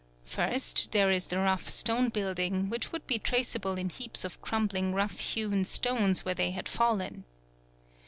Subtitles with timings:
[0.25, 4.95] First, there is the rough stone building, which would be traceable in heaps of crumbling
[4.95, 7.23] rough hewn stones where they had fallen.